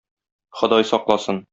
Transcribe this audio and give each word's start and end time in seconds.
Ходай 0.61 0.89
сакласын! 0.95 1.45